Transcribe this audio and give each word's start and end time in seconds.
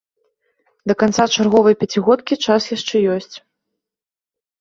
Да 0.91 0.93
канца 1.01 1.25
чарговай 1.35 1.75
пяцігодкі 1.83 2.33
час 2.47 2.63
яшчэ 2.77 2.95
ёсць. 3.17 3.35